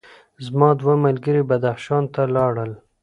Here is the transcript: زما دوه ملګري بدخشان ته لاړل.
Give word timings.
زما 0.45 0.69
دوه 0.79 0.93
ملګري 1.05 1.41
بدخشان 1.49 2.03
ته 2.13 2.21
لاړل. 2.35 2.71